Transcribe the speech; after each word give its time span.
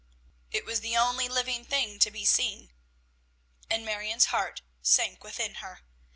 It 0.49 0.65
was 0.65 0.81
the 0.81 0.97
only 0.97 1.29
living 1.29 1.63
thing 1.63 1.99
to 1.99 2.09
be 2.09 2.25
seen, 2.25 2.71
and 3.69 3.85
Marion's 3.85 4.25
heart 4.33 4.63
sank 4.81 5.23
within 5.23 5.53
her. 5.61 5.81